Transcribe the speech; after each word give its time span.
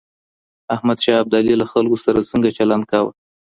احمد 0.75 0.97
شاه 1.03 1.19
ابدالي 1.23 1.53
له 1.61 1.65
خلګو 1.71 1.97
سره 2.05 2.27
څنګه 2.31 2.49
چلند 2.57 2.83
کاوه؟ 2.91 3.11